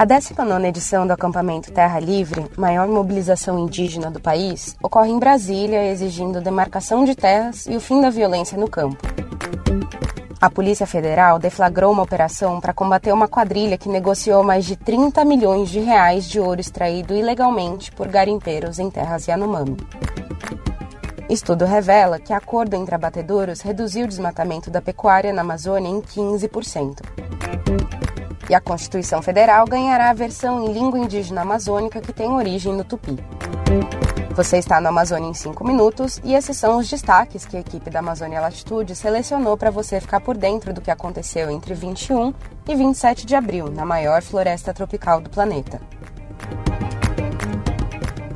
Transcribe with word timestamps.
A 0.00 0.04
19 0.04 0.64
edição 0.64 1.08
do 1.08 1.12
acampamento 1.12 1.72
Terra 1.72 1.98
Livre, 1.98 2.46
maior 2.56 2.86
mobilização 2.86 3.58
indígena 3.58 4.12
do 4.12 4.20
país, 4.20 4.76
ocorre 4.80 5.10
em 5.10 5.18
Brasília, 5.18 5.90
exigindo 5.90 6.40
demarcação 6.40 7.04
de 7.04 7.16
terras 7.16 7.66
e 7.66 7.74
o 7.74 7.80
fim 7.80 8.00
da 8.00 8.08
violência 8.08 8.56
no 8.56 8.70
campo. 8.70 8.96
A 10.40 10.48
Polícia 10.48 10.86
Federal 10.86 11.40
deflagrou 11.40 11.92
uma 11.92 12.04
operação 12.04 12.60
para 12.60 12.72
combater 12.72 13.12
uma 13.12 13.26
quadrilha 13.26 13.76
que 13.76 13.88
negociou 13.88 14.44
mais 14.44 14.64
de 14.64 14.76
30 14.76 15.24
milhões 15.24 15.68
de 15.68 15.80
reais 15.80 16.28
de 16.28 16.38
ouro 16.38 16.60
extraído 16.60 17.12
ilegalmente 17.12 17.90
por 17.90 18.06
garimpeiros 18.06 18.78
em 18.78 18.88
terras 18.88 19.26
Yanomami. 19.26 19.76
Estudo 21.28 21.64
revela 21.64 22.20
que 22.20 22.32
acordo 22.32 22.74
entre 22.74 22.94
abatedouros 22.94 23.62
reduziu 23.62 24.04
o 24.04 24.08
desmatamento 24.08 24.70
da 24.70 24.80
pecuária 24.80 25.32
na 25.32 25.42
Amazônia 25.42 25.88
em 25.88 26.00
15%. 26.00 28.07
E 28.48 28.54
a 28.54 28.60
Constituição 28.60 29.20
Federal 29.20 29.66
ganhará 29.66 30.10
a 30.10 30.14
versão 30.14 30.64
em 30.64 30.72
língua 30.72 30.98
indígena 30.98 31.42
amazônica 31.42 32.00
que 32.00 32.12
tem 32.12 32.30
origem 32.30 32.72
no 32.72 32.82
tupi. 32.82 33.18
Você 34.34 34.56
está 34.56 34.80
no 34.80 34.88
Amazônia 34.88 35.28
em 35.28 35.34
5 35.34 35.66
minutos 35.66 36.20
e 36.22 36.32
esses 36.32 36.56
são 36.56 36.78
os 36.78 36.88
destaques 36.88 37.44
que 37.44 37.56
a 37.56 37.60
equipe 37.60 37.90
da 37.90 37.98
Amazônia 37.98 38.40
Latitude 38.40 38.94
selecionou 38.94 39.56
para 39.56 39.70
você 39.70 40.00
ficar 40.00 40.20
por 40.20 40.36
dentro 40.36 40.72
do 40.72 40.80
que 40.80 40.90
aconteceu 40.90 41.50
entre 41.50 41.74
21 41.74 42.32
e 42.68 42.74
27 42.74 43.26
de 43.26 43.34
abril, 43.34 43.68
na 43.68 43.84
maior 43.84 44.22
floresta 44.22 44.72
tropical 44.72 45.20
do 45.20 45.28
planeta. 45.28 45.80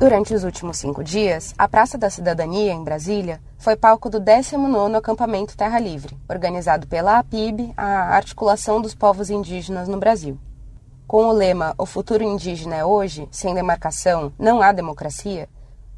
Durante 0.03 0.33
os 0.33 0.43
últimos 0.43 0.79
cinco 0.79 1.01
dias, 1.01 1.55
a 1.57 1.65
Praça 1.65 1.97
da 1.97 2.09
Cidadania, 2.09 2.73
em 2.73 2.83
Brasília, 2.83 3.39
foi 3.57 3.77
palco 3.77 4.09
do 4.09 4.19
19º 4.19 4.97
Acampamento 4.97 5.55
Terra 5.55 5.79
Livre, 5.79 6.17
organizado 6.27 6.85
pela 6.85 7.19
APIB, 7.19 7.73
a 7.77 8.13
Articulação 8.13 8.81
dos 8.81 8.93
Povos 8.93 9.29
Indígenas 9.29 9.87
no 9.87 9.97
Brasil. 9.97 10.37
Com 11.07 11.27
o 11.27 11.31
lema 11.31 11.73
O 11.77 11.85
futuro 11.85 12.21
indígena 12.21 12.75
é 12.75 12.83
hoje, 12.83 13.29
sem 13.31 13.55
demarcação, 13.55 14.33
não 14.37 14.61
há 14.61 14.73
democracia, 14.73 15.47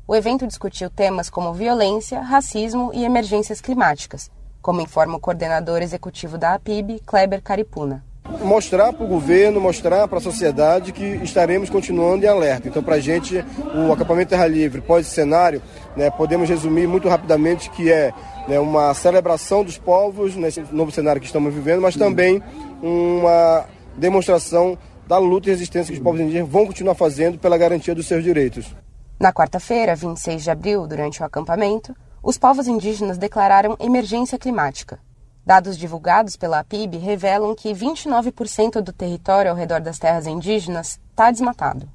o 0.07 0.15
evento 0.15 0.45
discutiu 0.45 0.87
temas 0.87 1.27
como 1.27 1.51
violência, 1.51 2.21
racismo 2.21 2.91
e 2.93 3.03
emergências 3.05 3.59
climáticas, 3.59 4.29
como 4.61 4.81
informa 4.81 5.17
o 5.17 5.19
coordenador 5.19 5.81
executivo 5.81 6.37
da 6.37 6.53
APIB, 6.53 7.01
Kleber 7.07 7.41
Caripuna 7.41 8.05
mostrar 8.43 8.93
para 8.93 9.05
o 9.05 9.07
governo, 9.07 9.59
mostrar 9.59 10.07
para 10.07 10.17
a 10.17 10.21
sociedade 10.21 10.91
que 10.91 11.03
estaremos 11.23 11.69
continuando 11.69 12.25
em 12.25 12.27
alerta. 12.27 12.67
Então, 12.67 12.83
para 12.83 12.95
a 12.95 12.99
gente, 12.99 13.43
o 13.73 13.91
acampamento 13.91 14.29
Terra 14.29 14.47
Livre, 14.47 14.81
pós 14.81 15.07
cenário, 15.07 15.61
né, 15.95 16.09
podemos 16.09 16.49
resumir 16.49 16.87
muito 16.87 17.07
rapidamente 17.07 17.69
que 17.69 17.91
é 17.91 18.13
né, 18.47 18.59
uma 18.59 18.93
celebração 18.93 19.63
dos 19.63 19.77
povos 19.77 20.35
nesse 20.35 20.61
novo 20.71 20.91
cenário 20.91 21.21
que 21.21 21.27
estamos 21.27 21.53
vivendo, 21.53 21.81
mas 21.81 21.95
também 21.95 22.41
uma 22.81 23.65
demonstração 23.97 24.77
da 25.07 25.17
luta 25.17 25.49
e 25.49 25.51
resistência 25.51 25.91
que 25.91 25.99
os 25.99 26.03
povos 26.03 26.19
indígenas 26.19 26.49
vão 26.49 26.65
continuar 26.65 26.95
fazendo 26.95 27.37
pela 27.37 27.57
garantia 27.57 27.95
dos 27.95 28.07
seus 28.07 28.23
direitos. 28.23 28.75
Na 29.19 29.31
quarta-feira, 29.31 29.95
26 29.95 30.43
de 30.43 30.51
abril, 30.51 30.85
durante 30.87 31.21
o 31.21 31.25
acampamento, 31.25 31.95
os 32.21 32.37
povos 32.37 32.67
indígenas 32.67 33.17
declararam 33.17 33.77
emergência 33.79 34.37
climática. 34.37 34.99
Dados 35.45 35.77
divulgados 35.77 36.35
pela 36.35 36.57
APIB 36.57 36.97
revelam 36.97 37.53
que 37.53 37.71
29% 37.71 38.81
do 38.81 38.91
território 38.91 39.51
ao 39.51 39.55
redor 39.55 39.79
das 39.79 39.99
terras 39.99 40.25
indígenas 40.25 40.99
está 41.11 41.29
desmatado, 41.29 41.87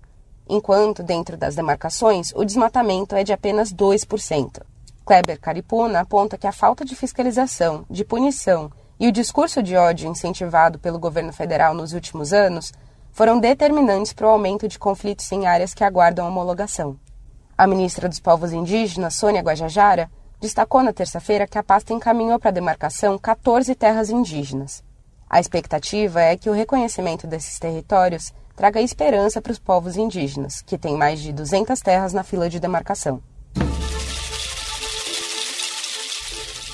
enquanto, 0.48 1.02
dentro 1.02 1.36
das 1.36 1.56
demarcações, 1.56 2.32
o 2.36 2.44
desmatamento 2.44 3.16
é 3.16 3.24
de 3.24 3.32
apenas 3.32 3.72
2%. 3.72 4.62
Kleber 5.04 5.40
Caripuna 5.40 5.98
aponta 5.98 6.38
que 6.38 6.46
a 6.46 6.52
falta 6.52 6.84
de 6.84 6.94
fiscalização, 6.94 7.84
de 7.90 8.04
punição 8.04 8.70
e 9.00 9.08
o 9.08 9.12
discurso 9.12 9.60
de 9.60 9.74
ódio 9.74 10.08
incentivado 10.08 10.78
pelo 10.78 11.00
governo 11.00 11.32
federal 11.32 11.74
nos 11.74 11.92
últimos 11.92 12.32
anos 12.32 12.72
foram 13.10 13.40
determinantes 13.40 14.12
para 14.12 14.28
o 14.28 14.30
aumento 14.30 14.68
de 14.68 14.78
conflitos 14.78 15.30
em 15.32 15.48
áreas 15.48 15.74
que 15.74 15.82
aguardam 15.82 16.28
homologação. 16.28 16.96
A 17.58 17.66
ministra 17.66 18.08
dos 18.08 18.20
Povos 18.20 18.52
Indígenas, 18.52 19.16
Sônia 19.16 19.42
Guajajara, 19.42 20.08
destacou 20.40 20.83
na 20.83 20.92
terça-feira 20.92 21.46
que 21.46 21.58
a 21.58 21.62
pasta 21.62 21.92
encaminhou 21.92 22.39
para 22.39 22.48
a 22.48 22.52
demarcação 22.52 23.18
14 23.18 23.74
terras 23.74 24.08
indígenas. 24.08 24.83
A 25.28 25.39
expectativa 25.39 26.20
é 26.20 26.36
que 26.36 26.51
o 26.51 26.52
reconhecimento 26.52 27.27
desses 27.27 27.58
territórios 27.58 28.33
traga 28.56 28.80
esperança 28.80 29.40
para 29.40 29.52
os 29.52 29.58
povos 29.58 29.96
indígenas, 29.96 30.62
que 30.62 30.77
têm 30.77 30.96
mais 30.96 31.20
de 31.20 31.33
200 31.33 31.80
terras 31.80 32.12
na 32.12 32.24
fila 32.24 32.48
de 32.48 32.58
demarcação. 32.58 33.23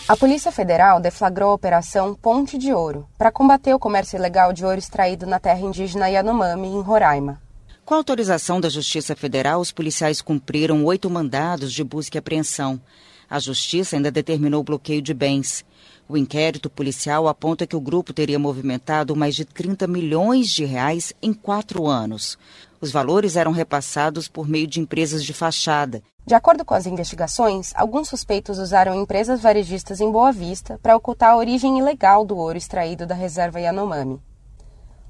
A 0.09 0.17
Polícia 0.17 0.53
Federal 0.53 1.01
deflagrou 1.01 1.51
a 1.51 1.55
Operação 1.55 2.15
Ponte 2.15 2.57
de 2.57 2.73
Ouro 2.73 3.09
para 3.19 3.33
combater 3.33 3.75
o 3.75 3.79
comércio 3.79 4.17
ilegal 4.17 4.53
de 4.53 4.65
ouro 4.65 4.79
extraído 4.79 5.27
na 5.27 5.41
terra 5.41 5.61
indígena 5.61 6.09
Yanomami, 6.09 6.69
em 6.69 6.81
Roraima. 6.81 7.43
Com 7.85 7.95
autorização 7.95 8.61
da 8.61 8.69
Justiça 8.69 9.17
Federal, 9.17 9.61
os 9.61 9.73
policiais 9.73 10.21
cumpriram 10.21 10.85
oito 10.85 11.11
mandados 11.11 11.73
de 11.73 11.83
busca 11.83 12.17
e 12.17 12.21
apreensão. 12.21 12.81
A 13.29 13.39
justiça 13.39 13.97
ainda 13.97 14.11
determinou 14.11 14.61
o 14.61 14.65
bloqueio 14.65 15.03
de 15.03 15.13
bens. 15.13 15.65
O 16.09 16.17
inquérito 16.17 16.71
policial 16.71 17.27
aponta 17.27 17.67
que 17.67 17.75
o 17.75 17.81
grupo 17.81 18.13
teria 18.13 18.39
movimentado 18.39 19.17
mais 19.17 19.35
de 19.35 19.45
30 19.45 19.87
milhões 19.89 20.49
de 20.49 20.65
reais 20.65 21.13
em 21.21 21.33
quatro 21.33 21.87
anos. 21.87 22.39
Os 22.81 22.93
valores 22.93 23.35
eram 23.35 23.51
repassados 23.51 24.29
por 24.29 24.49
meio 24.49 24.67
de 24.67 24.81
empresas 24.81 25.25
de 25.25 25.33
fachada. 25.33 26.03
De 26.25 26.35
acordo 26.35 26.65
com 26.65 26.75
as 26.75 26.87
investigações, 26.87 27.73
alguns 27.75 28.09
suspeitos 28.09 28.59
usaram 28.59 29.01
empresas 29.01 29.41
varejistas 29.41 30.01
em 30.01 30.11
Boa 30.11 30.31
Vista 30.33 30.79
para 30.83 30.97
ocultar 30.97 31.31
a 31.31 31.37
origem 31.37 31.79
ilegal 31.79 32.25
do 32.25 32.37
ouro 32.37 32.59
extraído 32.59 33.07
da 33.07 33.15
reserva 33.15 33.61
Yanomami. 33.61 34.21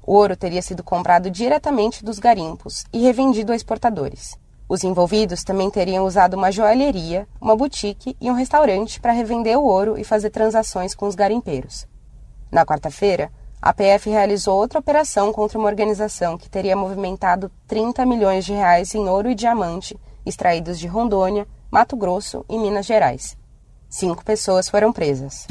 O 0.05 0.13
ouro 0.13 0.37
teria 0.37 0.61
sido 0.61 0.83
comprado 0.83 1.29
diretamente 1.29 2.05
dos 2.05 2.17
garimpos 2.17 2.85
e 2.93 2.99
revendido 2.99 3.51
a 3.51 3.55
exportadores. 3.55 4.37
Os 4.69 4.83
envolvidos 4.83 5.43
também 5.43 5.69
teriam 5.69 6.05
usado 6.05 6.35
uma 6.35 6.51
joalheria, 6.51 7.27
uma 7.39 7.55
boutique 7.55 8.17
e 8.19 8.29
um 8.29 8.33
restaurante 8.33 8.99
para 8.99 9.13
revender 9.13 9.57
o 9.57 9.63
ouro 9.63 9.97
e 9.97 10.03
fazer 10.03 10.29
transações 10.29 10.93
com 10.93 11.07
os 11.07 11.15
garimpeiros. 11.15 11.87
Na 12.51 12.65
quarta-feira, 12.65 13.31
a 13.61 13.73
PF 13.73 14.09
realizou 14.09 14.57
outra 14.57 14.79
operação 14.79 15.31
contra 15.31 15.57
uma 15.57 15.67
organização 15.67 16.37
que 16.37 16.49
teria 16.49 16.75
movimentado 16.75 17.51
30 17.67 18.05
milhões 18.05 18.45
de 18.45 18.53
reais 18.53 18.93
em 18.93 19.07
ouro 19.07 19.29
e 19.29 19.35
diamante 19.35 19.97
extraídos 20.27 20.77
de 20.77 20.87
Rondônia, 20.87 21.47
Mato 21.71 21.95
Grosso 21.95 22.45
e 22.49 22.57
Minas 22.57 22.85
Gerais. 22.85 23.37
Cinco 23.89 24.23
pessoas 24.23 24.67
foram 24.67 24.91
presas. 24.91 25.47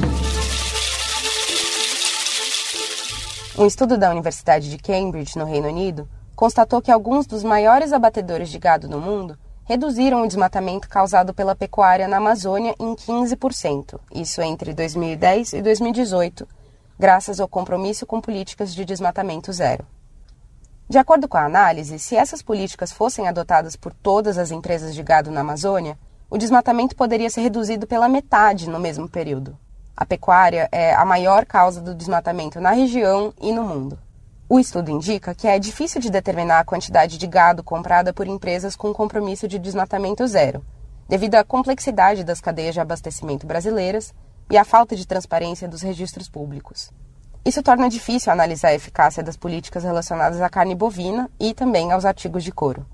Um 3.59 3.65
estudo 3.65 3.97
da 3.97 4.10
Universidade 4.10 4.69
de 4.69 4.76
Cambridge, 4.76 5.38
no 5.38 5.47
Reino 5.47 5.69
Unido, 5.69 6.06
constatou 6.37 6.83
que 6.83 6.93
alguns 6.93 7.27
dos 7.27 7.43
maiores 7.43 7.95
abatedores 7.95 8.51
de 8.51 8.59
gado 8.59 8.89
no 8.89 9.01
mundo 9.01 9.39
reduziram 9.65 10.23
o 10.23 10.27
desmatamento 10.29 10.87
causado 10.87 11.33
pela 11.33 11.57
pecuária 11.57 12.07
na 12.07 12.19
Amazônia 12.19 12.75
em 12.79 12.95
15%, 12.95 13.99
isso 14.15 14.43
entre 14.43 14.75
2010 14.75 15.55
e 15.55 15.63
2018, 15.63 16.47
graças 16.99 17.41
ao 17.41 17.49
compromisso 17.49 18.07
com 18.07 18.21
políticas 18.21 18.75
de 18.75 18.85
desmatamento 18.85 19.51
zero. 19.51 19.85
De 20.89 20.99
acordo 20.99 21.27
com 21.27 21.39
a 21.39 21.47
análise, 21.47 21.99
se 21.99 22.15
essas 22.15 22.43
políticas 22.43 22.93
fossem 22.93 23.27
adotadas 23.27 23.75
por 23.75 23.93
todas 23.93 24.39
as 24.39 24.53
empresas 24.53 24.95
de 24.95 25.03
gado 25.03 25.33
na 25.33 25.41
Amazônia, 25.41 25.99
o 26.31 26.39
desmatamento 26.39 26.95
poderia 26.95 27.31
ser 27.31 27.41
reduzido 27.41 27.87
pela 27.87 28.09
metade 28.09 28.69
no 28.69 28.79
mesmo 28.79 29.09
período. 29.09 29.59
A 29.97 30.05
pecuária 30.05 30.69
é 30.71 30.95
a 30.95 31.05
maior 31.05 31.47
causa 31.47 31.81
do 31.81 31.95
desmatamento 31.95 32.61
na 32.61 32.71
região 32.71 33.33
e 33.41 33.51
no 33.51 33.65
mundo. 33.65 33.99
O 34.49 34.61
estudo 34.61 34.93
indica 34.93 35.34
que 35.34 35.49
é 35.49 35.59
difícil 35.59 36.01
de 36.01 36.09
determinar 36.09 36.61
a 36.61 36.65
quantidade 36.65 37.19
de 37.19 37.27
gado 37.27 37.65
comprada 37.65 38.12
por 38.12 38.29
empresas 38.29 38.77
com 38.77 38.93
compromisso 38.93 39.49
de 39.49 39.59
desmatamento 39.59 40.25
zero, 40.25 40.65
devido 41.09 41.34
à 41.34 41.43
complexidade 41.43 42.23
das 42.23 42.41
cadeias 42.41 42.73
de 42.73 42.81
abastecimento 42.81 43.45
brasileiras 43.45 44.15
e 44.49 44.56
à 44.56 44.65
falta 44.65 44.95
de 44.95 45.05
transparência 45.05 45.67
dos 45.67 45.83
registros 45.83 46.29
públicos. 46.29 46.93
Isso 47.45 47.61
torna 47.61 47.89
difícil 47.89 48.31
analisar 48.33 48.69
a 48.69 48.75
eficácia 48.75 49.20
das 49.20 49.37
políticas 49.37 49.82
relacionadas 49.82 50.41
à 50.41 50.49
carne 50.49 50.76
bovina 50.76 51.29
e 51.41 51.53
também 51.53 51.91
aos 51.91 52.05
artigos 52.05 52.44
de 52.44 52.53
couro. 52.53 52.87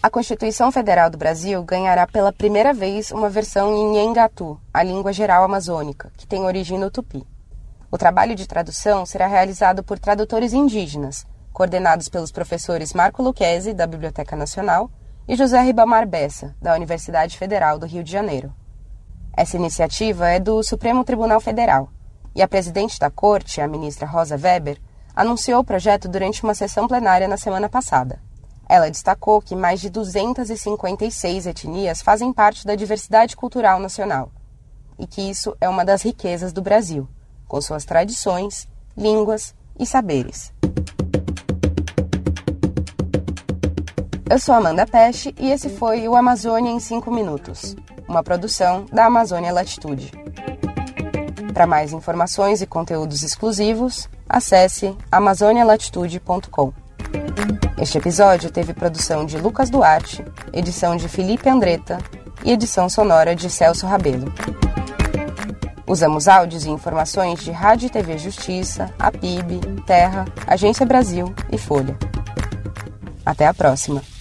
A 0.00 0.08
Constituição 0.08 0.70
Federal 0.70 1.10
do 1.10 1.18
Brasil 1.18 1.60
ganhará 1.64 2.06
pela 2.06 2.32
primeira 2.32 2.72
vez 2.72 3.10
uma 3.10 3.28
versão 3.28 3.74
em 3.74 3.90
Nhengatu, 3.94 4.56
a 4.72 4.80
língua 4.80 5.12
geral 5.12 5.42
amazônica, 5.42 6.12
que 6.16 6.24
tem 6.24 6.44
origem 6.44 6.78
no 6.78 6.88
tupi. 6.88 7.26
O 7.90 7.98
trabalho 7.98 8.36
de 8.36 8.46
tradução 8.46 9.04
será 9.04 9.26
realizado 9.26 9.82
por 9.82 9.98
tradutores 9.98 10.52
indígenas, 10.52 11.26
coordenados 11.52 12.08
pelos 12.08 12.30
professores 12.30 12.92
Marco 12.92 13.24
Luquezzi, 13.24 13.74
da 13.74 13.88
Biblioteca 13.88 14.36
Nacional, 14.36 14.88
e 15.26 15.34
José 15.34 15.60
Ribamar 15.62 16.06
Bessa, 16.06 16.54
da 16.62 16.76
Universidade 16.76 17.36
Federal 17.36 17.76
do 17.76 17.84
Rio 17.84 18.04
de 18.04 18.12
Janeiro. 18.12 18.54
Essa 19.36 19.56
iniciativa 19.56 20.28
é 20.28 20.38
do 20.38 20.62
Supremo 20.62 21.02
Tribunal 21.02 21.40
Federal, 21.40 21.88
e 22.36 22.40
a 22.40 22.46
presidente 22.46 23.00
da 23.00 23.10
Corte, 23.10 23.60
a 23.60 23.66
ministra 23.66 24.06
Rosa 24.06 24.36
Weber, 24.36 24.80
anunciou 25.16 25.60
o 25.60 25.64
projeto 25.64 26.08
durante 26.08 26.44
uma 26.44 26.54
sessão 26.54 26.86
plenária 26.86 27.26
na 27.26 27.36
semana 27.36 27.68
passada. 27.68 28.27
Ela 28.68 28.90
destacou 28.90 29.40
que 29.40 29.56
mais 29.56 29.80
de 29.80 29.88
256 29.88 31.46
etnias 31.46 32.02
fazem 32.02 32.32
parte 32.32 32.66
da 32.66 32.74
diversidade 32.74 33.34
cultural 33.34 33.80
nacional 33.80 34.30
e 34.98 35.06
que 35.06 35.22
isso 35.22 35.56
é 35.60 35.68
uma 35.68 35.84
das 35.84 36.02
riquezas 36.02 36.52
do 36.52 36.60
Brasil, 36.60 37.08
com 37.46 37.60
suas 37.60 37.84
tradições, 37.84 38.68
línguas 38.96 39.54
e 39.78 39.86
saberes. 39.86 40.52
Eu 44.28 44.38
sou 44.38 44.54
Amanda 44.54 44.86
Peste 44.86 45.34
e 45.38 45.50
esse 45.50 45.70
foi 45.70 46.06
o 46.06 46.14
Amazônia 46.14 46.70
em 46.70 46.80
5 46.80 47.10
Minutos, 47.10 47.74
uma 48.06 48.22
produção 48.22 48.84
da 48.92 49.06
Amazônia 49.06 49.52
Latitude. 49.52 50.12
Para 51.54 51.66
mais 51.66 51.94
informações 51.94 52.60
e 52.60 52.66
conteúdos 52.66 53.22
exclusivos, 53.22 54.08
acesse 54.28 54.94
amazonialatitude.com. 55.10 56.87
Este 57.80 57.96
episódio 57.96 58.50
teve 58.50 58.74
produção 58.74 59.24
de 59.24 59.38
Lucas 59.38 59.70
Duarte, 59.70 60.24
edição 60.52 60.96
de 60.96 61.08
Felipe 61.08 61.48
Andretta 61.48 61.98
e 62.44 62.50
edição 62.50 62.88
sonora 62.88 63.36
de 63.36 63.48
Celso 63.48 63.86
Rabelo. 63.86 64.32
Usamos 65.86 66.26
áudios 66.26 66.64
e 66.64 66.70
informações 66.70 67.38
de 67.42 67.52
Rádio 67.52 67.86
e 67.86 67.90
TV 67.90 68.18
Justiça, 68.18 68.92
a 68.98 69.12
PIB, 69.12 69.60
Terra, 69.86 70.24
Agência 70.44 70.84
Brasil 70.84 71.32
e 71.52 71.56
Folha. 71.56 71.96
Até 73.24 73.46
a 73.46 73.54
próxima! 73.54 74.17